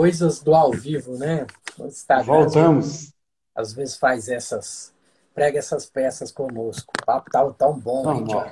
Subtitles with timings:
[0.00, 1.46] Coisas do ao vivo, né?
[1.78, 3.12] O Instagram, Voltamos.
[3.54, 4.94] Às vezes faz essas,
[5.34, 6.90] prega essas peças conosco.
[6.98, 8.50] O papo tá tão bom, tão bom.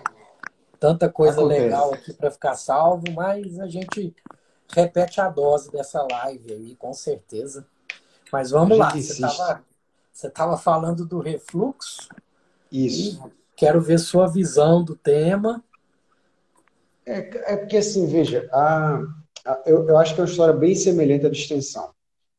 [0.79, 1.61] Tanta coisa Acontece.
[1.63, 4.15] legal aqui para ficar salvo, mas a gente
[4.69, 7.67] repete a dose dessa live aí, com certeza.
[8.31, 9.65] Mas vamos lá, você estava
[10.13, 12.11] você tava falando do refluxo.
[12.71, 13.33] Isso.
[13.57, 15.65] Quero ver sua visão do tema.
[17.07, 19.01] É, é porque, assim, veja, a,
[19.67, 21.93] eu, eu acho que é uma história bem semelhante à distensão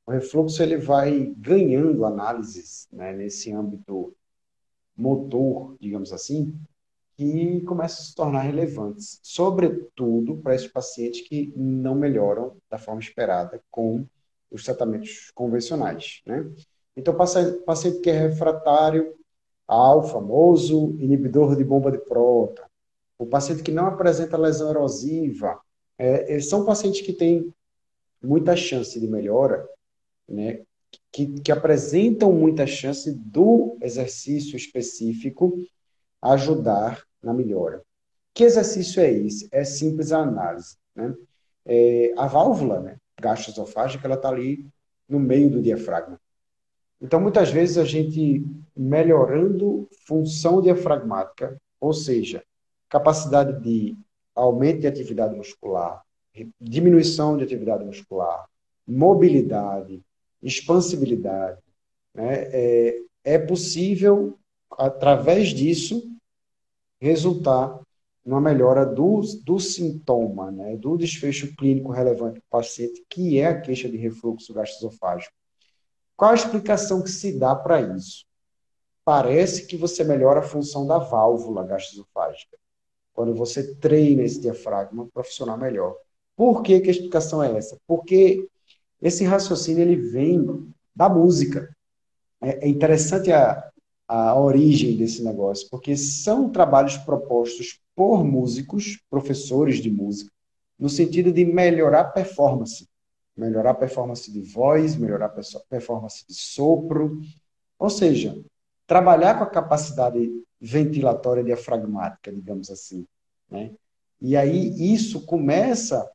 [0.09, 4.11] o refluxo ele vai ganhando análises né, nesse âmbito
[4.97, 6.59] motor, digamos assim,
[7.15, 12.99] que começam a se tornar relevantes, sobretudo para esses pacientes que não melhoram da forma
[12.99, 14.03] esperada com
[14.49, 16.23] os tratamentos convencionais.
[16.25, 16.51] Né?
[16.97, 19.13] Então, paciente que é refratário
[19.67, 22.63] ao famoso inibidor de bomba de próton,
[23.15, 25.61] o paciente que não apresenta lesão erosiva,
[25.99, 27.53] é, são pacientes que têm
[28.23, 29.67] muita chance de melhora
[30.27, 30.61] né,
[31.11, 35.53] que, que apresentam muita chance do exercício específico
[36.21, 37.83] ajudar na melhora.
[38.33, 39.47] Que exercício é esse?
[39.51, 40.77] É simples a análise.
[40.95, 41.13] Né?
[41.65, 44.65] É, a válvula né, gastroesofágica ela está ali
[45.07, 46.19] no meio do diafragma.
[47.01, 48.45] Então, muitas vezes, a gente
[48.75, 52.43] melhorando função diafragmática, ou seja,
[52.89, 53.95] capacidade de
[54.39, 56.03] aumento de atividade muscular,
[56.59, 58.47] diminuição de atividade muscular,
[58.87, 60.01] mobilidade,
[60.41, 61.61] expansibilidade.
[62.13, 62.49] Né?
[62.51, 64.37] É, é possível,
[64.71, 66.09] através disso,
[66.99, 67.79] resultar
[68.25, 70.75] numa melhora do, do sintoma, né?
[70.77, 75.33] do desfecho clínico relevante do paciente, que é a queixa de refluxo gastroesofágico.
[76.15, 78.25] Qual a explicação que se dá para isso?
[79.05, 82.57] Parece que você melhora a função da válvula gastroesofágica.
[83.19, 85.93] Quando você treina esse diafragma para funcionar melhor.
[86.37, 87.77] Por que, que a explicação é essa?
[87.85, 88.47] Porque
[89.01, 91.69] esse raciocínio ele vem da música.
[92.39, 93.69] É, é interessante a,
[94.07, 100.31] a origem desse negócio, porque são trabalhos propostos por músicos, professores de música,
[100.79, 102.87] no sentido de melhorar a performance.
[103.35, 107.19] Melhorar a performance de voz, melhorar a performance de sopro.
[107.77, 108.41] Ou seja,
[108.87, 113.05] trabalhar com a capacidade ventilatória diafragmática, digamos assim.
[113.49, 113.71] Né?
[114.21, 116.09] E aí isso começa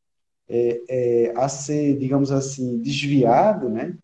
[0.49, 3.97] é, é, a ser, digamos assim, desviado, né?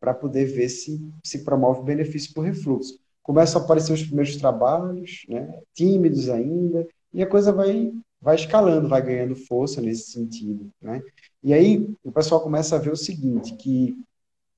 [0.00, 2.98] Para poder ver se se promove benefício por refluxo.
[3.22, 5.60] Começam a aparecer os primeiros trabalhos, né?
[5.74, 11.00] Tímidos ainda, e a coisa vai vai escalando, vai ganhando força nesse sentido, né?
[11.42, 13.96] E aí o pessoal começa a ver o seguinte, que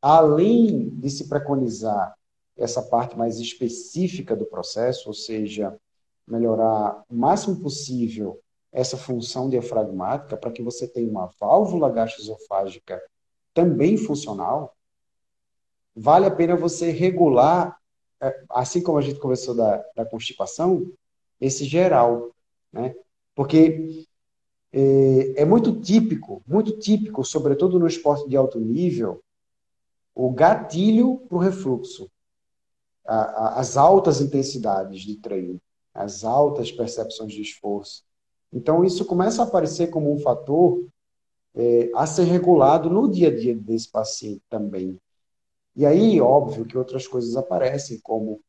[0.00, 2.14] além de se preconizar
[2.60, 5.76] essa parte mais específica do processo, ou seja,
[6.26, 8.40] melhorar o máximo possível
[8.72, 13.02] essa função diafragmática para que você tenha uma válvula gastroesofágica
[13.52, 14.76] também funcional,
[15.96, 17.76] vale a pena você regular,
[18.20, 20.92] é, assim como a gente conversou da, da constipação,
[21.40, 22.30] esse geral,
[22.72, 22.94] né?
[23.34, 24.06] Porque
[24.72, 29.20] é, é muito típico, muito típico, sobretudo no esporte de alto nível,
[30.14, 32.08] o gatilho para o refluxo,
[33.04, 35.60] as altas intensidades de treino,
[35.92, 38.04] as altas percepções de esforço.
[38.52, 40.84] Então, isso começa a aparecer como um fator
[41.54, 44.98] é, a ser regulado no dia a dia desse paciente também.
[45.74, 48.40] E aí, óbvio que outras coisas aparecem, como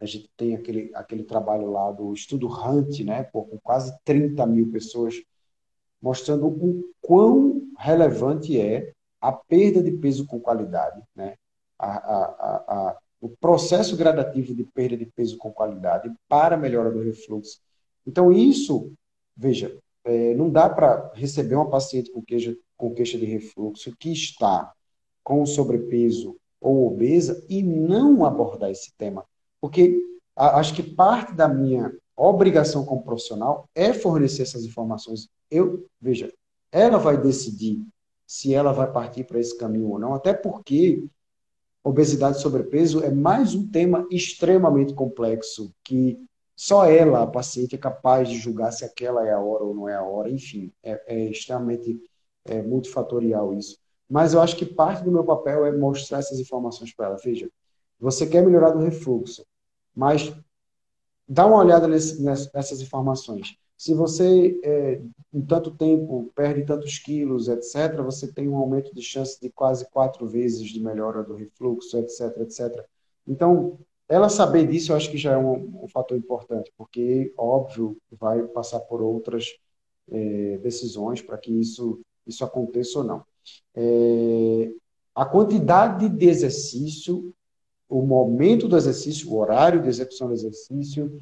[0.00, 4.70] a gente tem aquele, aquele trabalho lá do estudo Hunt, né, com quase 30 mil
[4.70, 5.14] pessoas,
[6.00, 11.36] mostrando o quão relevante é a perda de peso com qualidade, né?
[11.78, 12.24] A, a,
[12.68, 17.60] a, o processo gradativo de perda de peso com qualidade para a melhora do refluxo.
[18.06, 18.92] Então, isso,
[19.36, 24.12] veja, é, não dá para receber uma paciente com queixa, com queixa de refluxo que
[24.12, 24.72] está
[25.24, 29.24] com sobrepeso ou obesa e não abordar esse tema.
[29.60, 29.98] Porque
[30.36, 35.28] a, acho que parte da minha obrigação como profissional é fornecer essas informações.
[35.50, 36.32] Eu, veja,
[36.70, 37.84] ela vai decidir
[38.26, 41.04] se ela vai partir para esse caminho ou não, até porque
[41.86, 46.18] obesidade e sobrepeso é mais um tema extremamente complexo que
[46.56, 49.88] só ela, a paciente, é capaz de julgar se aquela é a hora ou não
[49.88, 50.28] é a hora.
[50.28, 52.02] Enfim, é, é extremamente
[52.44, 53.78] é, multifatorial isso.
[54.10, 57.18] Mas eu acho que parte do meu papel é mostrar essas informações para ela.
[57.22, 57.48] Veja,
[58.00, 59.46] você quer melhorar do refluxo,
[59.94, 60.34] mas
[61.28, 63.56] dá uma olhada nesse, nessas informações.
[63.76, 65.02] Se você, é,
[65.32, 69.88] em tanto tempo, perde tantos quilos, etc., você tem um aumento de chance de quase
[69.90, 72.84] quatro vezes de melhora do refluxo, etc., etc.
[73.28, 73.78] Então,
[74.08, 78.42] ela saber disso, eu acho que já é um, um fator importante, porque, óbvio, vai
[78.44, 79.58] passar por outras
[80.10, 83.24] é, decisões para que isso, isso aconteça ou não.
[83.74, 84.70] É,
[85.14, 87.34] a quantidade de exercício,
[87.88, 91.18] o momento do exercício, o horário de execução do exercício,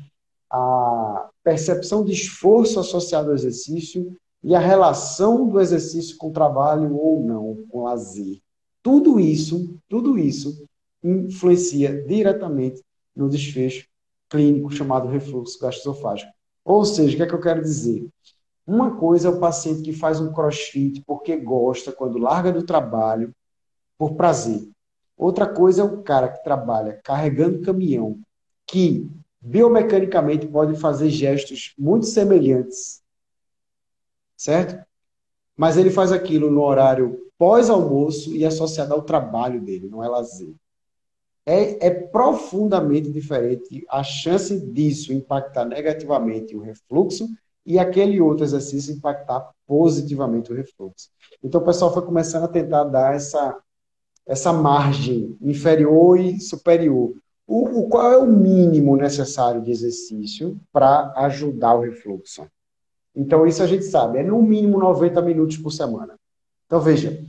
[0.56, 7.20] a percepção de esforço associado ao exercício e a relação do exercício com trabalho ou
[7.20, 8.40] não, com lazer.
[8.80, 10.64] Tudo isso, tudo isso
[11.02, 12.80] influencia diretamente
[13.16, 13.88] no desfecho
[14.28, 16.30] clínico chamado refluxo gastroesofágico.
[16.64, 18.06] Ou seja, o que é que eu quero dizer?
[18.64, 23.34] Uma coisa é o paciente que faz um crossfit porque gosta, quando larga do trabalho,
[23.98, 24.68] por prazer.
[25.16, 28.20] Outra coisa é o cara que trabalha carregando caminhão,
[28.66, 29.10] que
[29.44, 33.02] biomecanicamente pode fazer gestos muito semelhantes,
[34.36, 34.84] certo?
[35.56, 40.54] Mas ele faz aquilo no horário pós-almoço e associado ao trabalho dele, não é lazer
[41.46, 47.28] é, é profundamente diferente a chance disso impactar negativamente o refluxo
[47.66, 51.10] e aquele outro exercício impactar positivamente o refluxo.
[51.42, 53.58] Então o pessoal foi começando a tentar dar essa,
[54.26, 57.14] essa margem inferior e superior.
[57.46, 62.46] O, o qual é o mínimo necessário de exercício para ajudar o refluxo?
[63.14, 66.14] Então isso a gente sabe, é no mínimo 90 minutos por semana.
[66.66, 67.22] Então veja,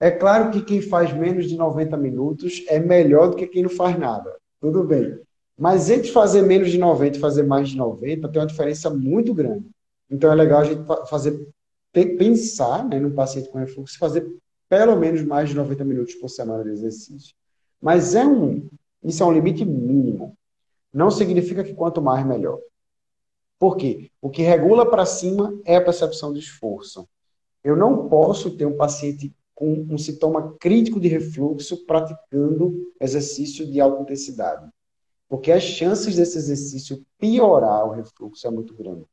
[0.00, 3.70] é claro que quem faz menos de 90 minutos é melhor do que quem não
[3.70, 4.34] faz nada.
[4.60, 5.18] Tudo bem.
[5.58, 9.32] Mas entre fazer menos de 90 e fazer mais de 90, tem uma diferença muito
[9.32, 9.66] grande.
[10.10, 11.48] Então é legal a gente fazer,
[11.92, 14.26] pensar né, num paciente com refluxo, fazer
[14.68, 17.34] pelo menos mais de 90 minutos por semana de exercício.
[17.80, 18.68] Mas é um,
[19.06, 20.36] isso é um limite mínimo.
[20.92, 22.58] Não significa que quanto mais, melhor.
[23.58, 24.10] Por quê?
[24.20, 27.08] O que regula para cima é a percepção de esforço.
[27.62, 33.80] Eu não posso ter um paciente com um sintoma crítico de refluxo praticando exercício de
[33.80, 34.68] alta intensidade.
[35.28, 39.04] Porque as chances desse exercício piorar o refluxo é muito grande.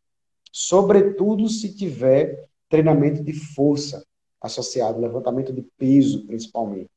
[0.52, 4.06] Sobretudo se tiver treinamento de força
[4.42, 6.90] associado, levantamento de peso, principalmente.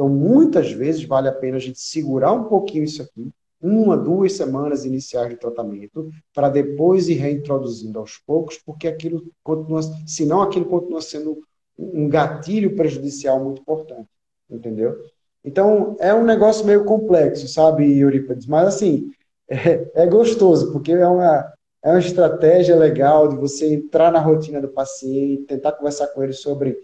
[0.00, 3.30] Então, muitas vezes vale a pena a gente segurar um pouquinho isso aqui,
[3.60, 9.82] uma, duas semanas iniciais de tratamento, para depois ir reintroduzindo aos poucos, porque aquilo continua,
[10.06, 11.42] senão aquilo continua sendo
[11.78, 14.08] um gatilho prejudicial muito importante,
[14.48, 14.96] entendeu?
[15.44, 18.46] Então, é um negócio meio complexo, sabe, Eurípides?
[18.46, 19.10] Mas, assim,
[19.50, 21.52] é, é, gostoso, porque é uma,
[21.84, 26.32] é uma estratégia legal de você entrar na rotina do paciente, tentar conversar com ele
[26.32, 26.78] sobre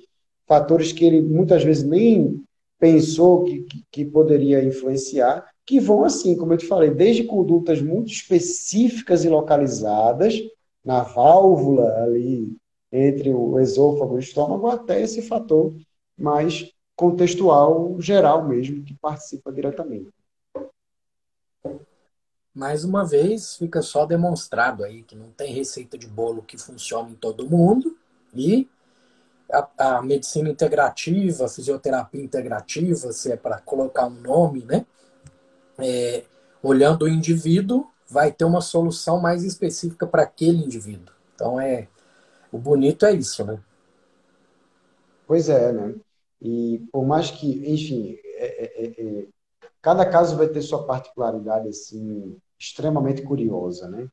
[0.46, 2.44] fatores que ele muitas vezes nem
[2.78, 8.11] pensou que, que, poderia influenciar, que vão, assim, como eu te falei, desde condutas muito
[8.11, 10.35] específicas e localizadas,
[10.85, 12.56] na válvula ali
[12.92, 15.75] entre o esôfago e o estômago, até esse fator
[16.16, 20.09] mais contextual, geral mesmo, que participa diretamente.
[22.56, 27.12] mais uma vez, fica só demonstrado aí que não tem receita de bolo que funcione
[27.12, 27.99] em todo mundo
[28.35, 28.66] e
[29.50, 34.87] a, a medicina integrativa, a fisioterapia integrativa, se é para colocar um nome, né?
[35.79, 36.25] É,
[36.62, 41.15] olhando o indivíduo, vai ter uma solução mais específica para aquele indivíduo.
[41.35, 41.88] Então é
[42.50, 43.61] o bonito é isso, né?
[45.26, 45.95] Pois é, né?
[46.41, 49.26] E por mais que, enfim, é, é, é, é
[49.83, 54.09] cada caso vai ter sua particularidade assim extremamente curiosa, né?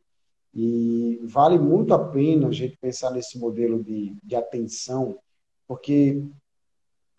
[0.54, 5.18] E vale muito a pena a gente pensar nesse modelo de, de atenção,
[5.67, 6.24] porque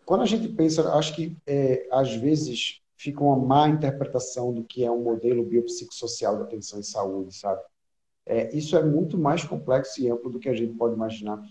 [0.05, 4.83] quando a gente pensa, acho que é, às vezes fica uma má interpretação do que
[4.83, 7.61] é um modelo biopsicossocial de atenção em saúde, sabe?
[8.25, 11.41] É, isso é muito mais complexo e amplo do que a gente pode imaginar.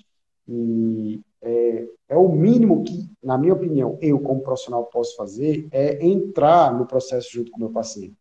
[0.48, 6.04] E é, é, o mínimo que, na minha opinião, eu como profissional posso fazer é
[6.04, 8.16] entrar no processo junto com o meu paciente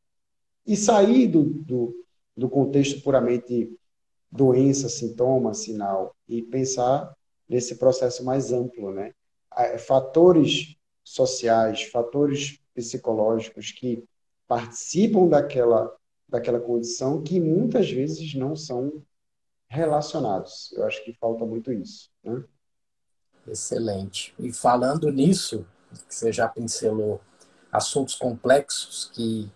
[0.65, 1.95] e sair do, do,
[2.35, 3.75] do contexto puramente
[4.31, 7.13] doença, sintoma, sinal e pensar
[7.47, 9.13] nesse processo mais amplo, né?
[9.79, 14.03] Fatores sociais, fatores psicológicos que
[14.47, 15.95] participam daquela
[16.27, 19.03] daquela condição que muitas vezes não são
[19.67, 20.73] relacionados.
[20.73, 22.43] Eu acho que falta muito isso, né?
[23.47, 24.33] Excelente.
[24.39, 25.63] E falando nisso,
[26.07, 27.21] que você já pincelou
[27.71, 29.51] assuntos complexos que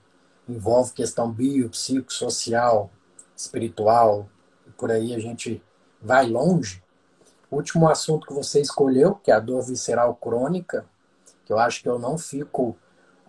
[0.47, 2.91] envolve questão biopsicossocial,
[3.35, 4.29] espiritual,
[4.67, 5.63] e por aí a gente
[5.99, 6.83] vai longe.
[7.49, 10.85] O último assunto que você escolheu, que é a dor visceral crônica,
[11.45, 12.75] que eu acho que eu não fico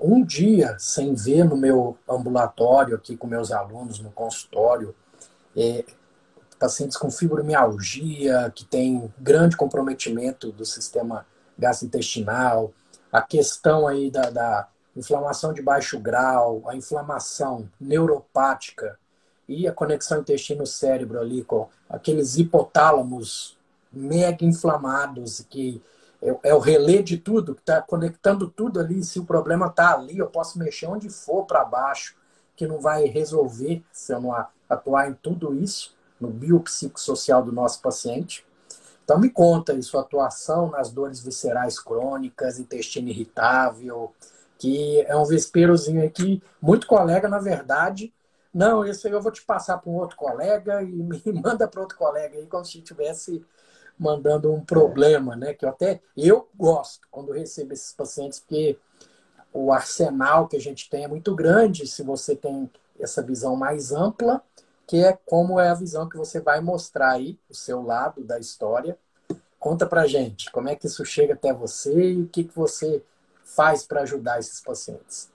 [0.00, 4.94] um dia sem ver no meu ambulatório aqui com meus alunos no consultório
[5.56, 5.84] é,
[6.58, 11.26] pacientes com fibromialgia que tem grande comprometimento do sistema
[11.58, 12.72] gastrointestinal
[13.10, 18.98] a questão aí da, da inflamação de baixo grau, a inflamação neuropática
[19.48, 23.57] e a conexão intestino-cérebro ali com aqueles hipotálamos
[23.92, 25.82] mega inflamados que
[26.20, 29.02] é, é o relé de tudo, que está conectando tudo ali.
[29.02, 32.16] Se o problema está ali, eu posso mexer onde for para baixo,
[32.56, 37.80] que não vai resolver se eu não atuar em tudo isso, no biopsicossocial do nosso
[37.80, 38.44] paciente.
[39.04, 44.12] Então me conta aí sua atuação nas dores viscerais crônicas, intestino irritável,
[44.58, 48.12] que é um vesperozinho aqui, muito colega, na verdade.
[48.52, 51.80] Não, isso aí eu vou te passar para um outro colega e me manda para
[51.80, 53.42] outro colega aí, como se estivesse
[53.98, 55.54] mandando um problema, né?
[55.54, 58.78] Que eu até eu gosto quando recebo esses pacientes, porque
[59.52, 63.92] o arsenal que a gente tem é muito grande se você tem essa visão mais
[63.92, 64.42] ampla,
[64.86, 68.38] que é como é a visão que você vai mostrar aí, o seu lado da
[68.38, 68.98] história.
[69.58, 73.02] Conta pra gente, como é que isso chega até você e o que, que você
[73.42, 75.30] faz para ajudar esses pacientes?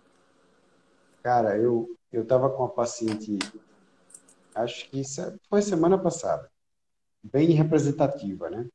[1.21, 3.39] Cara, eu eu estava com uma paciente,
[4.53, 5.01] acho que
[5.49, 6.47] foi semana passada,
[7.23, 8.67] bem representativa, né?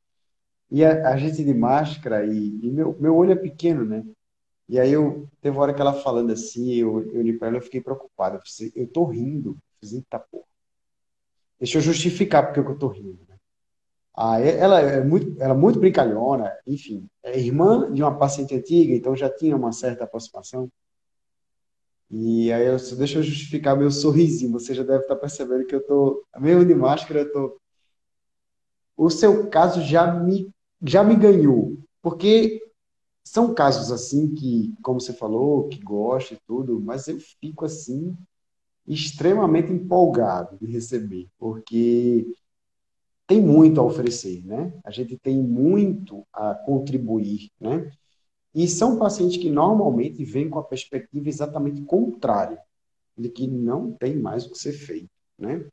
[0.71, 4.03] E a, a gente de máscara e, e, meu, meu olho é pequeno, né?
[4.67, 7.57] E aí eu teve uma hora que ela falando assim, eu, eu olhei para ela,
[7.57, 8.37] eu fiquei preocupado.
[8.37, 9.57] Eu, falei, eu tô rindo.
[9.81, 10.45] Eu falei, eita porra.
[11.59, 13.19] Deixa eu justificar porque eu tô rindo.
[14.21, 18.93] Ah, ela é muito, ela é muito brincalhona, enfim, é irmã de uma paciente antiga,
[18.93, 20.69] então já tinha uma certa aproximação.
[22.11, 24.51] E aí, eu, deixa eu justificar meu sorrisinho.
[24.53, 27.57] Você já deve estar percebendo que eu tô, mesmo de máscara, eu tô.
[29.01, 30.53] O seu caso já me,
[30.85, 32.61] já me ganhou, porque
[33.23, 38.13] são casos assim que, como você falou, que gosta e tudo, mas eu fico assim
[38.85, 42.27] extremamente empolgado de receber, porque
[43.25, 44.73] tem muito a oferecer, né?
[44.83, 47.89] A gente tem muito a contribuir, né?
[48.53, 52.59] E são pacientes que normalmente vêm com a perspectiva exatamente contrária,
[53.17, 55.65] de que não tem mais o que ser feito, né?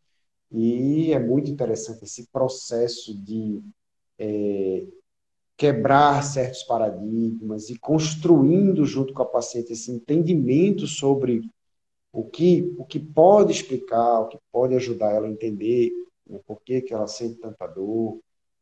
[0.59, 3.63] E é muito interessante esse processo de
[4.19, 4.87] é,
[5.55, 11.43] quebrar certos paradigmas e construindo junto com a paciente esse entendimento sobre
[12.11, 15.91] o que, o que pode explicar, o que pode ajudar ela a entender
[16.27, 18.19] né, por que, que ela sente tanta dor.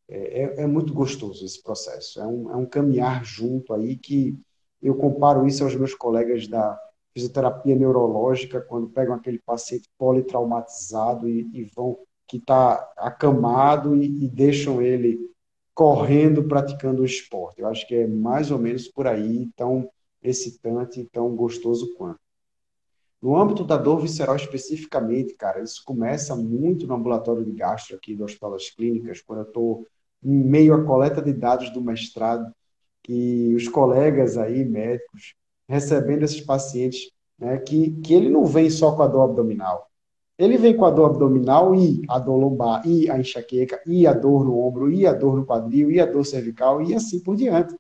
[0.08, 2.20] É, é, é, muito gostoso esse processo.
[2.20, 4.36] É um, é um caminhar junto aí que
[4.82, 6.76] eu comparo isso aos meus colegas da
[7.14, 14.28] fisioterapia neurológica, quando pegam aquele paciente politraumatizado e, e vão que está acamado e, e,
[14.28, 15.30] deixam ele
[15.74, 17.60] correndo, praticando o esporte.
[17.60, 19.88] Eu acho que é mais ou menos por aí, tão
[20.22, 22.18] excitante, tão gostoso quanto.
[23.20, 28.14] No âmbito da dor visceral especificamente, cara, isso começa muito no ambulatório de gastro aqui
[28.14, 29.86] do Hospital das Clínicas, quando eu estou
[30.22, 32.54] em meio à coleta de dados do mestrado,
[33.08, 35.34] e os colegas aí, médicos,
[35.68, 39.88] recebendo esses pacientes, né, que, que ele não vem só com a dor abdominal,
[40.36, 44.12] ele vem com a dor abdominal e a dor lombar, e a enxaqueca, e a
[44.12, 47.36] dor no ombro, e a dor no quadril, e a dor cervical, e assim por
[47.36, 47.74] diante.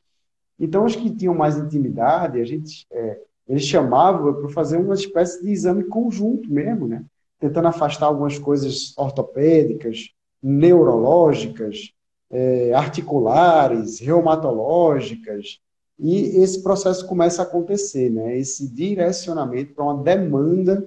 [0.58, 5.42] Então, os que tinham mais intimidade, a gente, é, eles chamavam para fazer uma espécie
[5.42, 7.04] de exame conjunto mesmo, né?
[7.40, 10.10] Tentando afastar algumas coisas ortopédicas,
[10.40, 11.90] neurológicas,
[12.30, 15.58] é, articulares, reumatológicas,
[15.98, 18.36] e esse processo começa a acontecer, né?
[18.36, 20.86] Esse direcionamento para uma demanda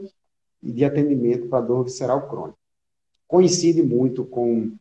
[0.61, 2.57] de atendimento para dor visceral crônica.
[3.27, 4.71] Coincide muito com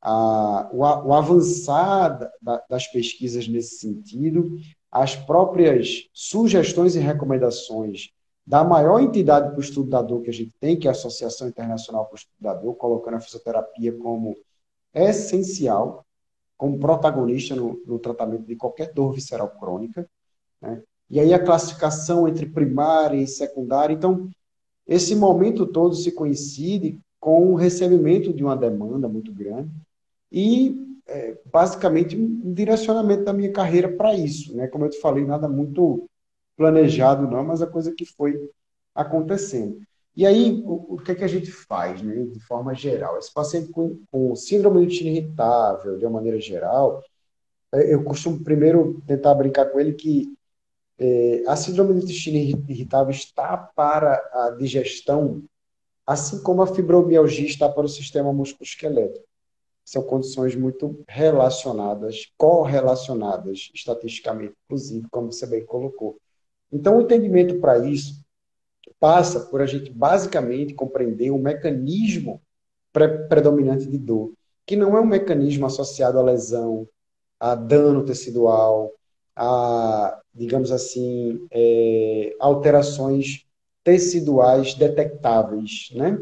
[0.00, 4.58] a, o, o, avançar da, das pesquisas nesse sentido,
[4.90, 8.10] as próprias sugestões e recomendações
[8.46, 10.92] da maior entidade para o estudo da dor que a gente tem, que é a
[10.92, 14.36] Associação Internacional para o Estudo da Dor, colocando a fisioterapia como
[14.94, 16.05] essencial,
[16.56, 20.08] como protagonista no, no tratamento de qualquer dor visceral crônica.
[20.60, 20.82] Né?
[21.08, 23.94] E aí a classificação entre primária e secundária.
[23.94, 24.28] Então,
[24.86, 29.70] esse momento todo se coincide com o recebimento de uma demanda muito grande
[30.30, 34.56] e, é, basicamente, um direcionamento da minha carreira para isso.
[34.56, 34.66] Né?
[34.68, 36.08] Como eu te falei, nada muito
[36.56, 38.50] planejado, não, mas a coisa que foi
[38.94, 39.80] acontecendo.
[40.16, 43.18] E aí, o, o que, é que a gente faz, né, de forma geral?
[43.18, 47.02] Esse paciente com, com síndrome do intestino irritável, de uma maneira geral,
[47.74, 50.34] é, eu costumo primeiro tentar brincar com ele que
[50.98, 55.44] é, a síndrome do intestino irritável está para a digestão,
[56.06, 59.26] assim como a fibromialgia está para o sistema musculoesquelético.
[59.84, 66.18] São condições muito relacionadas, correlacionadas, estatisticamente, inclusive, como você bem colocou.
[66.72, 68.25] Então, o entendimento para isso
[68.98, 72.40] passa por a gente basicamente compreender o mecanismo
[72.92, 74.32] pre predominante de dor,
[74.64, 76.88] que não é um mecanismo associado à lesão,
[77.38, 78.90] a dano tecidual,
[79.34, 83.44] a, digamos assim, é, alterações
[83.84, 86.18] teciduais detectáveis, né?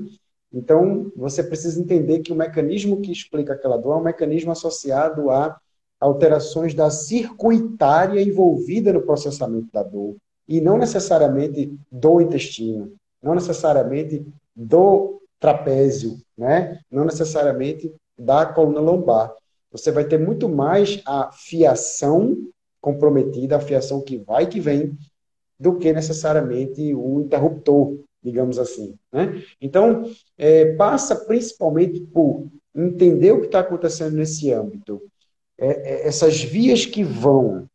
[0.52, 5.30] Então, você precisa entender que o mecanismo que explica aquela dor é um mecanismo associado
[5.30, 5.58] a
[5.98, 10.16] alterações da circuitária envolvida no processamento da dor,
[10.48, 16.80] e não necessariamente do intestino, não necessariamente do trapézio, né?
[16.90, 19.34] não necessariamente da coluna lombar.
[19.70, 22.36] Você vai ter muito mais a fiação
[22.80, 24.96] comprometida, a fiação que vai e que vem,
[25.58, 28.94] do que necessariamente o interruptor, digamos assim.
[29.12, 29.42] Né?
[29.60, 35.00] Então, é, passa principalmente por entender o que está acontecendo nesse âmbito.
[35.56, 37.66] É, é, essas vias que vão,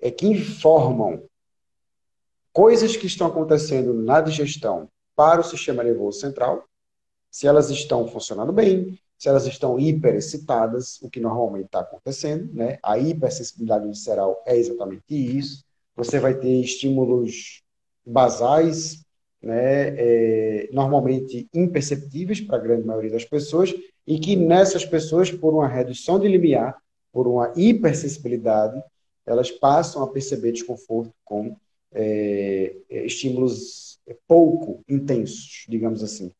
[0.00, 1.22] é, que informam
[2.54, 6.64] coisas que estão acontecendo na digestão para o sistema nervoso central,
[7.28, 12.78] se elas estão funcionando bem, se elas estão hiperexcitadas, o que normalmente está acontecendo, né?
[12.80, 15.64] A hipersensibilidade visceral é exatamente isso.
[15.96, 17.62] Você vai ter estímulos
[18.06, 19.04] basais,
[19.42, 19.88] né?
[19.98, 23.74] É, normalmente imperceptíveis para a grande maioria das pessoas,
[24.06, 26.76] e que nessas pessoas, por uma redução de limiar,
[27.12, 28.80] por uma hipersensibilidade,
[29.26, 31.56] elas passam a perceber desconforto com
[31.94, 36.32] é, é, estímulos pouco intensos, digamos assim.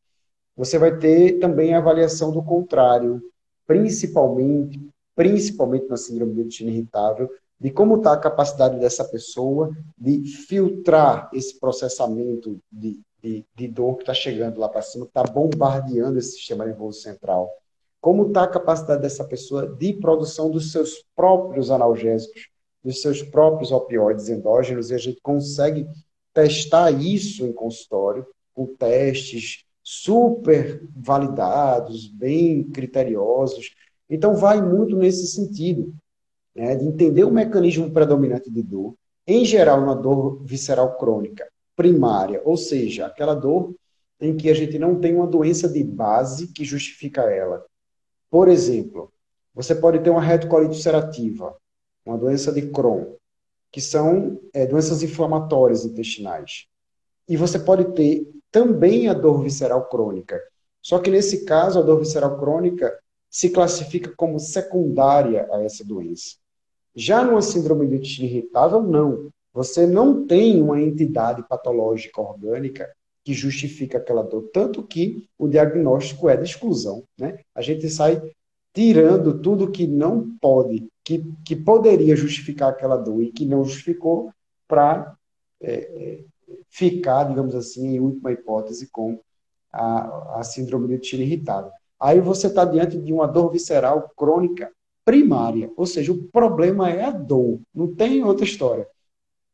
[0.56, 3.22] Você vai ter também a avaliação do contrário,
[3.66, 4.80] principalmente,
[5.14, 11.30] principalmente na síndrome do intestino irritável, de como está a capacidade dessa pessoa de filtrar
[11.32, 16.32] esse processamento de, de, de dor que está chegando lá para cima, está bombardeando esse
[16.32, 17.50] sistema nervoso central.
[18.00, 22.50] Como está a capacidade dessa pessoa de produção dos seus próprios analgésicos,
[22.84, 25.86] dos seus próprios opioides endógenos e a gente consegue
[26.34, 33.74] testar isso em consultório com testes super validados, bem criteriosos.
[34.08, 35.94] Então, vai muito nesse sentido,
[36.54, 38.94] né, de entender o mecanismo predominante de dor,
[39.26, 43.74] em geral, uma dor visceral crônica primária, ou seja, aquela dor
[44.20, 47.64] em que a gente não tem uma doença de base que justifica ela.
[48.30, 49.12] Por exemplo,
[49.54, 51.56] você pode ter uma retocolite ulcerativa,
[52.04, 53.14] uma doença de Crohn,
[53.72, 56.66] que são é, doenças inflamatórias intestinais.
[57.28, 60.40] E você pode ter também a dor visceral crônica.
[60.80, 62.96] Só que nesse caso, a dor visceral crônica
[63.30, 66.36] se classifica como secundária a essa doença.
[66.94, 69.30] Já numa síndrome do intestino irritável, não.
[69.52, 72.88] Você não tem uma entidade patológica orgânica
[73.24, 77.02] que justifica aquela dor, tanto que o diagnóstico é de exclusão.
[77.18, 77.40] Né?
[77.54, 78.20] A gente sai
[78.72, 84.32] tirando tudo que não pode, que, que poderia justificar aquela dor e que não justificou,
[84.66, 85.14] para
[85.60, 86.24] é, é,
[86.70, 89.20] ficar, digamos assim, em última hipótese, com
[89.70, 91.70] a, a síndrome do intestino irritado.
[92.00, 94.72] Aí você está diante de uma dor visceral crônica
[95.04, 98.88] primária, ou seja, o problema é a dor, não tem outra história.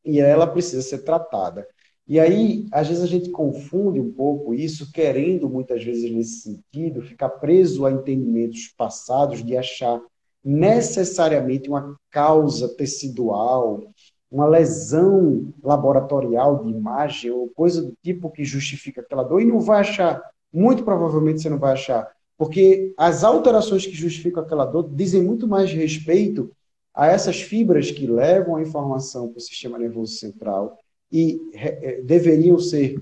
[0.04, 1.66] E ela precisa ser tratada.
[2.06, 7.02] E aí, às vezes a gente confunde um pouco isso, querendo muitas vezes nesse sentido,
[7.02, 10.00] ficar preso a entendimentos passados de achar
[10.44, 13.82] necessariamente uma causa tecidual,
[14.30, 19.60] uma lesão laboratorial de imagem ou coisa do tipo que justifica aquela dor e não
[19.60, 20.22] vai achar,
[20.52, 25.46] muito provavelmente você não vai achar, porque as alterações que justificam aquela dor dizem muito
[25.46, 26.50] mais respeito
[26.94, 30.78] a essas fibras que levam a informação para o sistema nervoso central
[31.12, 33.00] e é, deveriam ser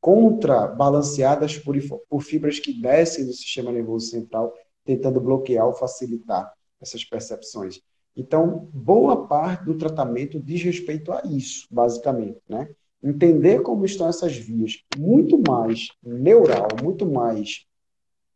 [0.00, 1.76] contrabalanceadas por,
[2.08, 7.80] por fibras que descem do sistema nervoso central, tentando bloquear ou facilitar essas percepções.
[8.16, 12.68] Então, boa parte do tratamento diz respeito a isso, basicamente, né?
[13.02, 17.64] Entender como estão essas vias, muito mais neural, muito mais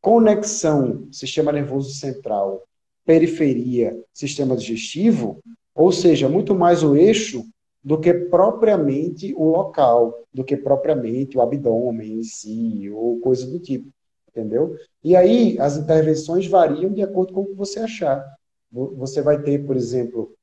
[0.00, 2.62] conexão sistema nervoso central,
[3.05, 5.40] periferia, sistema digestivo,
[5.74, 7.44] ou seja, muito mais o eixo
[7.83, 13.59] do que propriamente o local, do que propriamente o abdômen em si, ou coisa do
[13.59, 13.90] tipo,
[14.35, 14.77] entendeu?
[15.05, 18.25] E aí as intervenções variam de acordo com o que você achar.
[18.71, 20.35] Você vai ter, por exemplo,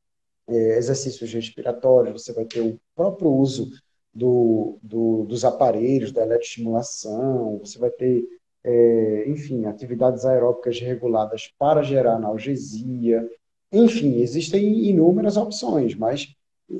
[0.48, 3.70] é, exercícios respiratórios, você vai ter o próprio uso
[4.14, 8.24] do, do, dos aparelhos, da eletroestimulação, você vai ter,
[8.64, 13.28] é, enfim, atividades aeróbicas reguladas para gerar analgesia.
[13.72, 16.36] Enfim, existem inúmeras opções, mas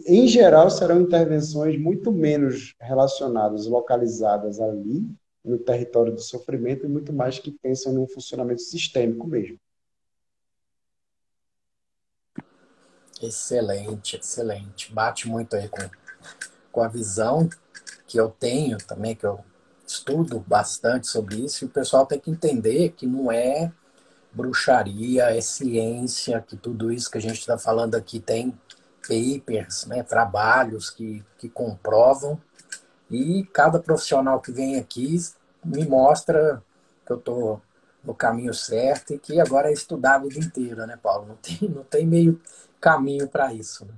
[0.06, 5.04] em geral, serão intervenções muito menos relacionadas, localizadas ali,
[5.44, 9.60] no território do sofrimento, e muito mais que pensam num funcionamento sistêmico mesmo.
[13.22, 14.94] Excelente, excelente.
[14.94, 15.90] Bate muito aí com,
[16.72, 17.50] com a visão
[18.08, 19.44] que eu tenho também, que eu
[19.86, 23.72] estudo bastante sobre isso, e o pessoal tem que entender que não é
[24.32, 28.58] bruxaria, é ciência, que tudo isso que a gente está falando aqui tem
[29.02, 32.40] papers, né, trabalhos que, que comprovam,
[33.10, 35.18] e cada profissional que vem aqui
[35.66, 36.64] me mostra
[37.06, 37.62] que eu estou
[38.04, 41.28] no caminho certo e que agora é estudar a vida inteira, né, Paulo?
[41.28, 42.40] Não tem, não tem meio
[42.80, 43.86] caminho para isso.
[43.86, 43.94] Né?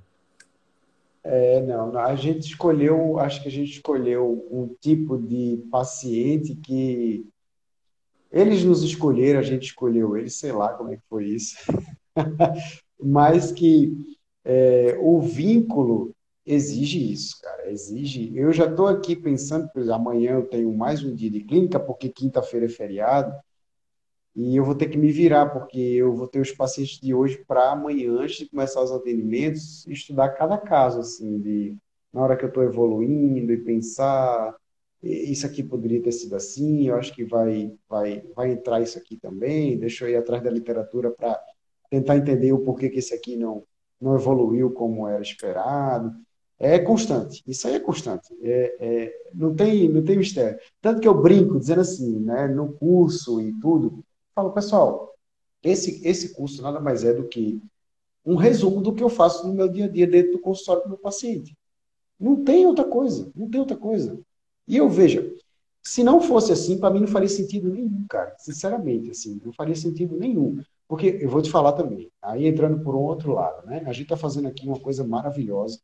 [1.23, 7.27] É, não, a gente escolheu, acho que a gente escolheu um tipo de paciente que
[8.31, 11.57] eles nos escolheram, a gente escolheu eles, sei lá como é que foi isso,
[12.99, 17.71] mas que é, o vínculo exige isso, cara.
[17.71, 18.35] Exige.
[18.35, 22.09] Eu já estou aqui pensando, por amanhã eu tenho mais um dia de clínica, porque
[22.09, 23.33] quinta-feira é feriado,
[24.35, 27.43] e eu vou ter que me virar, porque eu vou ter os pacientes de hoje
[27.45, 31.77] para amanhã, antes de começar os atendimentos, estudar cada caso, assim, de
[32.13, 34.55] na hora que eu estou evoluindo e pensar
[35.01, 39.17] isso aqui poderia ter sido assim, eu acho que vai, vai, vai entrar isso aqui
[39.17, 41.41] também, deixa eu ir atrás da literatura para
[41.89, 43.63] tentar entender o porquê que esse aqui não,
[43.99, 46.13] não evoluiu como era esperado.
[46.63, 50.59] É constante, isso aí é constante, é, é, não, tem, não tem mistério.
[50.79, 55.15] Tanto que eu brinco dizendo assim, né, no curso e tudo, falo, pessoal,
[55.63, 57.59] esse, esse curso nada mais é do que
[58.23, 60.89] um resumo do que eu faço no meu dia a dia dentro do consultório do
[60.89, 61.57] meu paciente.
[62.19, 64.19] Não tem outra coisa, não tem outra coisa.
[64.67, 65.33] E eu veja,
[65.81, 68.35] se não fosse assim, para mim não faria sentido nenhum, cara.
[68.37, 70.61] Sinceramente, assim, não faria sentido nenhum.
[70.87, 73.81] Porque eu vou te falar também, aí entrando por um outro lado, né?
[73.87, 75.79] A gente está fazendo aqui uma coisa maravilhosa,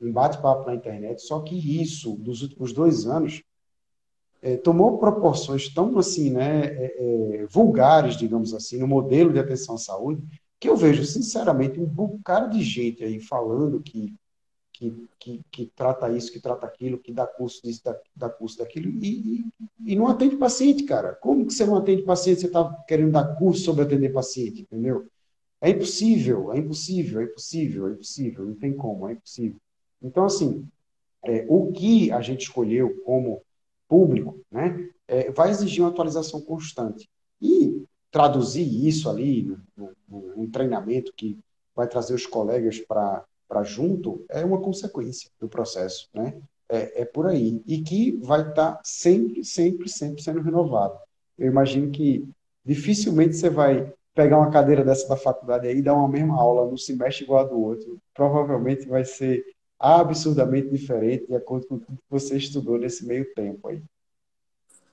[0.00, 3.42] um bate-papo na internet, só que isso, dos últimos dois anos,
[4.42, 9.74] é, tomou proporções tão assim, né, é, é, vulgares, digamos assim, no modelo de atenção
[9.74, 10.22] à saúde,
[10.58, 14.14] que eu vejo, sinceramente, um bocado de gente aí falando que
[14.80, 18.56] que, que, que, trata isso, que trata aquilo, que dá curso disso, dá, dá curso
[18.56, 19.44] daquilo, e,
[19.84, 21.14] e, e, não atende paciente, cara.
[21.16, 22.40] Como que você não atende paciente?
[22.40, 25.06] Você está querendo dar curso sobre atender paciente, entendeu?
[25.60, 29.60] É impossível, é impossível, é impossível, é impossível, não tem como, é impossível.
[30.02, 30.66] Então, assim,
[31.24, 33.42] é, o que a gente escolheu como
[33.88, 37.08] público, né, é, vai exigir uma atualização constante.
[37.40, 39.56] E traduzir isso ali
[40.08, 41.38] no treinamento que
[41.74, 46.40] vai trazer os colegas para para junto é uma consequência do processo, né?
[46.68, 47.60] É, é por aí.
[47.66, 50.96] E que vai estar tá sempre, sempre, sempre sendo renovado.
[51.36, 52.24] Eu imagino que
[52.64, 56.70] dificilmente você vai pegar uma cadeira dessa da faculdade aí e dar uma mesma aula
[56.70, 57.98] no semestre igual a do outro.
[58.14, 59.44] Provavelmente vai ser
[59.80, 63.82] absurdamente diferente de acordo com tudo que você estudou nesse meio tempo aí.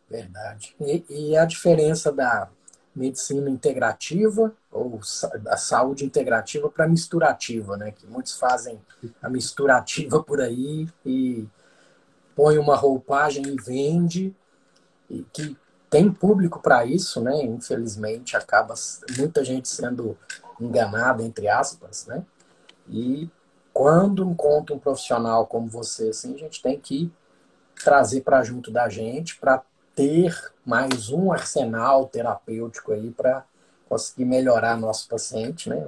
[0.10, 0.74] Verdade.
[0.80, 2.50] E, e a diferença da
[2.96, 5.00] medicina integrativa ou
[5.48, 7.92] a saúde integrativa para misturativa, né?
[7.92, 8.80] Que muitos fazem
[9.22, 11.46] a misturativa por aí e
[12.36, 14.34] põe uma roupagem e vende
[15.10, 15.56] e que
[15.90, 17.44] tem público para isso, né?
[17.44, 18.74] Infelizmente acaba
[19.18, 20.18] muita gente sendo
[20.60, 22.26] enganada entre aspas, né?
[22.90, 23.30] E
[23.78, 27.12] quando encontra um profissional como você, assim, a gente tem que
[27.84, 29.62] trazer para junto da gente, para
[29.96, 30.36] ter
[30.66, 33.46] mais um arsenal terapêutico aí para
[33.88, 35.86] conseguir melhorar nosso paciente, né?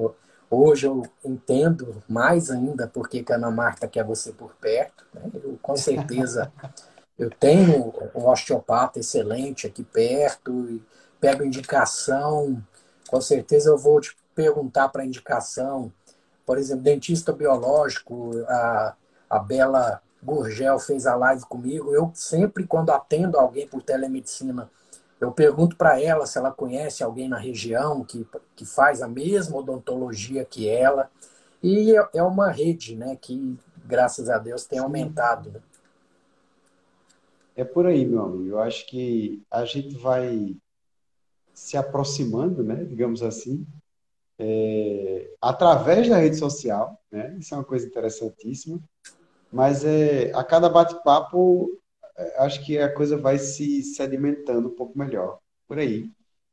[0.51, 5.03] Hoje eu entendo mais ainda porque que a Ana Marta quer você por perto.
[5.11, 5.23] Né?
[5.43, 6.53] Eu, com certeza
[7.17, 10.83] eu tenho um osteopata excelente aqui perto e
[11.19, 12.63] pego indicação.
[13.09, 15.91] Com certeza eu vou te perguntar para indicação.
[16.49, 18.95] Por exemplo, dentista biológico, a,
[19.29, 21.93] a Bela Gurgel fez a live comigo.
[21.93, 24.67] Eu sempre, quando atendo alguém por telemedicina,
[25.21, 29.57] eu pergunto para ela se ela conhece alguém na região que, que faz a mesma
[29.57, 31.11] odontologia que ela.
[31.61, 35.51] E é, é uma rede né, que, graças a Deus, tem aumentado.
[35.51, 35.59] Né?
[37.55, 38.47] É por aí, meu amigo.
[38.47, 40.57] Eu acho que a gente vai
[41.53, 43.67] se aproximando, né, digamos assim,
[44.39, 46.97] é, através da rede social.
[47.11, 47.35] Né?
[47.39, 48.79] Isso é uma coisa interessantíssima.
[49.51, 51.69] Mas é, a cada bate-papo
[52.37, 55.39] acho que a coisa vai se sedimentando um pouco melhor.
[55.67, 56.09] Por aí.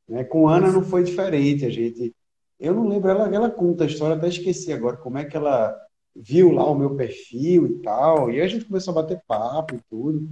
[0.07, 0.23] Né?
[0.23, 1.65] Com Ana não foi diferente.
[1.65, 2.13] A gente.
[2.59, 5.75] Eu não lembro, ela, ela conta a história, até esqueci agora como é que ela
[6.15, 8.31] viu lá o meu perfil e tal.
[8.31, 10.27] E a gente começou a bater papo e tudo.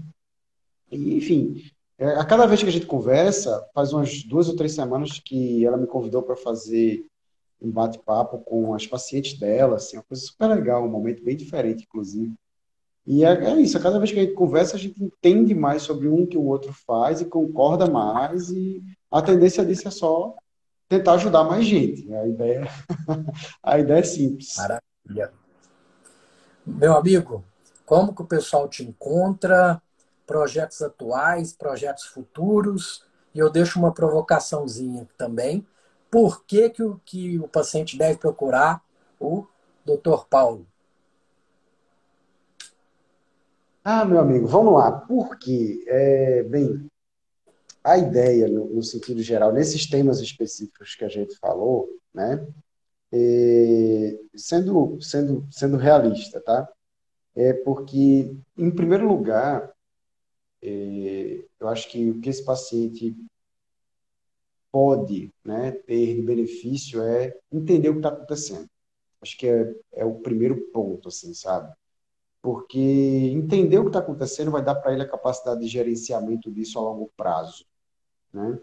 [0.91, 1.61] E, enfim,
[1.97, 5.65] é, a cada vez que a gente conversa, faz umas duas ou três semanas que
[5.65, 7.05] ela me convidou para fazer
[7.61, 11.83] um bate-papo com as pacientes dela, assim, uma coisa super legal, um momento bem diferente,
[11.83, 12.33] inclusive.
[13.05, 16.07] E é, é, isso, cada vez que a gente conversa, a gente entende mais sobre
[16.07, 20.35] um que o outro faz e concorda mais, e a tendência disso é só
[20.89, 22.11] tentar ajudar mais gente.
[22.13, 22.67] A ideia,
[23.61, 24.55] a ideia é simples.
[24.57, 25.33] Maravilha.
[26.65, 27.43] Meu amigo,
[27.85, 29.81] como que o pessoal te encontra?
[30.25, 33.05] Projetos atuais, projetos futuros?
[33.33, 35.65] E eu deixo uma provocaçãozinha também.
[36.09, 38.81] Por que, que, o, que o paciente deve procurar
[39.19, 39.45] o
[39.85, 40.25] Dr.
[40.29, 40.65] Paulo?
[43.83, 44.91] Ah, meu amigo, vamos lá.
[44.91, 45.83] Por quê?
[45.87, 46.89] É, bem,
[47.83, 52.45] a ideia, no, no, sentido geral, nesses temas específicos que a gente falou, né?
[53.11, 56.67] É, sendo, sendo, sendo realista, tá?
[57.35, 59.71] É porque, em primeiro lugar,
[60.63, 63.15] é, eu acho que o que esse paciente
[64.75, 68.67] pode né, ter de benefício é entender o que está acontecendo.
[69.21, 71.73] Acho que é, é o primeiro ponto, assim, sabe?
[72.45, 76.77] porque entender o que está acontecendo vai dar para ele a capacidade de gerenciamento disso
[76.77, 77.65] a longo prazo,
[78.31, 78.59] né?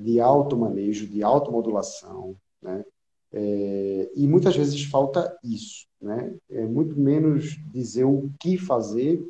[0.00, 2.82] de automanejo, de automodulação, né?
[3.30, 6.34] É, e muitas vezes falta isso, né?
[6.48, 9.22] É muito menos dizer o que fazer,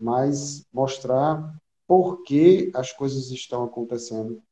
[0.00, 1.54] mas mostrar
[1.86, 4.42] por que as coisas estão acontecendo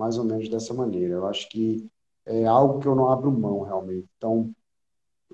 [0.00, 1.14] mais ou menos dessa maneira.
[1.14, 1.86] Eu acho que
[2.24, 4.08] é algo que eu não abro mão realmente.
[4.16, 4.50] Então,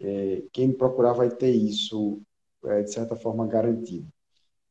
[0.01, 2.21] é, quem me procurar vai ter isso
[2.65, 4.09] é, de certa forma, garantido.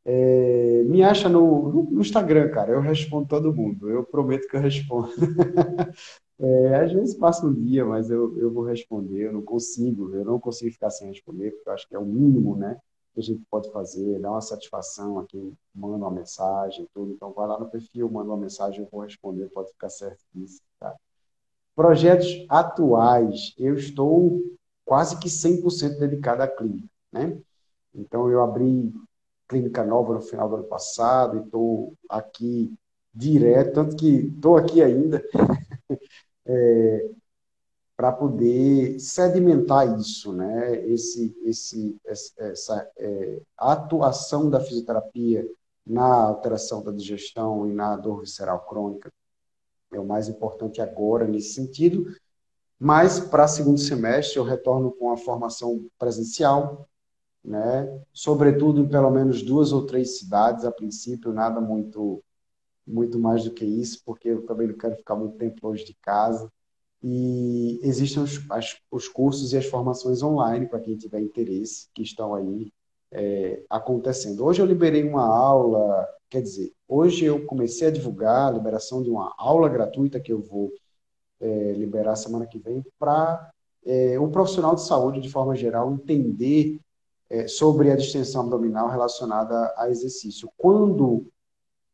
[0.03, 2.73] É, me acha no, no, Instagram, cara.
[2.73, 3.89] Eu respondo todo mundo.
[3.89, 5.09] Eu prometo que eu respondo.
[6.39, 9.27] é, às vezes passa um dia, mas eu, eu vou responder.
[9.27, 12.05] Eu não consigo, eu não consigo ficar sem responder, porque eu acho que é o
[12.05, 12.77] mínimo, né?
[13.15, 17.13] Que a gente pode fazer, dar uma satisfação a quem manda uma mensagem, tudo.
[17.13, 20.61] Então, vai lá no perfil, manda uma mensagem, eu vou responder, pode ficar certo disso,
[20.77, 20.93] tá?
[21.73, 24.41] Projetos atuais, eu estou
[24.83, 27.41] quase que 100% dedicado à clínica, né?
[27.93, 28.93] Então, eu abri
[29.47, 32.73] clínica nova no final do ano passado e estou aqui
[33.13, 35.23] direto, tanto que estou aqui ainda,
[36.45, 37.09] é,
[37.95, 40.85] para poder sedimentar isso, né?
[40.87, 45.47] Esse, esse, essa é, atuação da fisioterapia
[45.85, 49.11] na alteração da digestão e na dor visceral crônica
[49.93, 52.13] é o mais importante agora nesse sentido.
[52.77, 56.87] Mas para segundo semestre eu retorno com a formação presencial,
[57.43, 58.01] né?
[58.11, 62.21] Sobretudo em pelo menos duas ou três cidades a princípio, nada muito
[62.87, 65.95] muito mais do que isso, porque eu também não quero ficar muito tempo longe de
[65.95, 66.51] casa.
[67.03, 72.01] E existem os, as, os cursos e as formações online para quem tiver interesse, que
[72.01, 72.71] estão aí
[73.11, 74.43] é, acontecendo.
[74.43, 79.09] Hoje eu liberei uma aula, quer dizer, hoje eu comecei a divulgar a liberação de
[79.09, 80.71] uma aula gratuita que eu vou
[81.39, 83.51] é, liberar semana que vem para
[83.85, 86.79] é, o profissional de saúde, de forma geral, entender
[87.29, 90.49] é, sobre a distensão abdominal relacionada a exercício.
[90.57, 91.27] Quando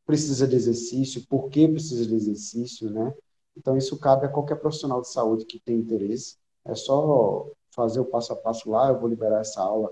[0.05, 3.13] precisa de exercício, por que precisa de exercício, né?
[3.57, 6.37] Então, isso cabe a qualquer profissional de saúde que tem interesse.
[6.65, 9.89] É só fazer o passo a passo lá, eu vou liberar essa aula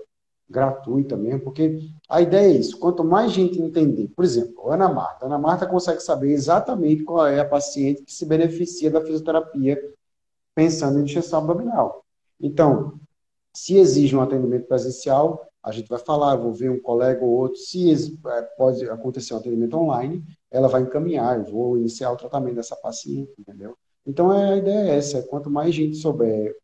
[0.50, 5.26] gratuita mesmo, porque a ideia é isso, quanto mais gente entender, por exemplo, Ana Marta,
[5.26, 9.80] Ana Marta consegue saber exatamente qual é a paciente que se beneficia da fisioterapia
[10.52, 12.04] pensando em distensão abdominal.
[12.40, 12.98] Então,
[13.54, 17.58] se exige um atendimento presencial, a gente vai falar, vou ver um colega ou outro,
[17.58, 22.56] se é, pode acontecer um atendimento online, ela vai encaminhar, eu vou iniciar o tratamento
[22.56, 23.76] dessa paciente, entendeu?
[24.06, 26.54] Então a ideia é essa, é quanto mais gente souber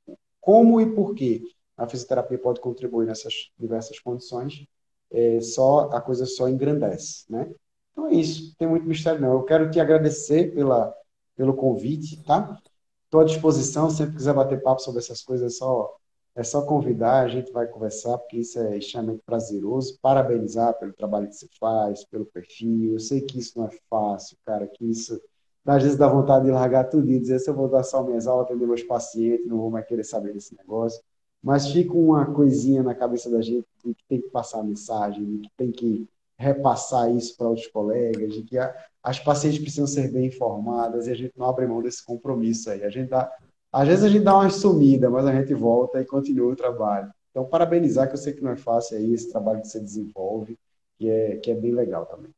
[0.40, 1.42] como e por que
[1.77, 4.66] a fisioterapia pode contribuir nessas diversas condições,
[5.11, 7.53] é, só a coisa só engrandece, né?
[7.92, 9.33] Então é isso, tem muito mistério não.
[9.33, 10.94] Eu quero te agradecer pela,
[11.35, 12.59] pelo convite, tá?
[13.05, 15.95] Estou à disposição, sempre quiser bater papo sobre essas coisas, é só,
[16.37, 19.99] é só convidar, a gente vai conversar, porque isso é extremamente prazeroso.
[20.03, 22.92] Parabenizar pelo trabalho que você faz, pelo perfil.
[22.92, 25.18] Eu sei que isso não é fácil, cara, que isso
[25.64, 28.27] às vezes dá vontade de largar tudo e dizer se eu vou dar só minhas
[28.27, 31.03] aulas, atender meus pacientes, não vou mais querer saber desse negócio.
[31.42, 35.25] Mas fica uma coisinha na cabeça da gente de que tem que passar a mensagem,
[35.25, 39.87] de que tem que repassar isso para outros colegas, de que a, as pacientes precisam
[39.87, 42.85] ser bem informadas e a gente não abre mão desse compromisso aí.
[42.85, 43.33] A gente dá,
[43.76, 47.12] às vezes a gente dá uma sumida, mas a gente volta e continua o trabalho.
[47.30, 50.58] Então, parabenizar, que eu sei que não é fácil aí esse trabalho que você desenvolve,
[50.96, 52.34] que é, que é bem legal também.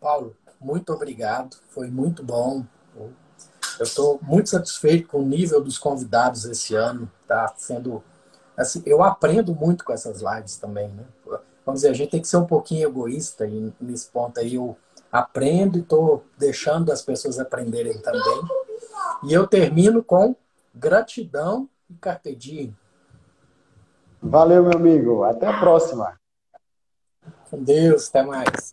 [0.00, 2.64] Paulo, muito obrigado, foi muito bom.
[2.96, 7.10] Eu estou muito satisfeito com o nível dos convidados esse ano.
[7.28, 8.02] Tá sendo
[8.56, 11.04] assim, eu aprendo muito com essas lives também, né?
[11.66, 14.74] Vamos dizer, a gente tem que ser um pouquinho egoísta e nesse ponto aí eu
[15.12, 18.63] aprendo e estou deixando as pessoas aprenderem também.
[19.26, 20.36] E eu termino com
[20.74, 22.76] gratidão e carpe diem.
[24.22, 25.22] Valeu, meu amigo.
[25.22, 26.18] Até a próxima.
[27.50, 28.72] Com Deus, até mais.